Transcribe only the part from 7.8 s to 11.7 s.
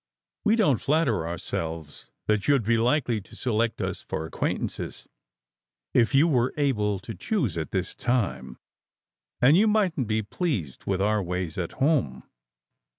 time; and you mightn t be pleased with our ways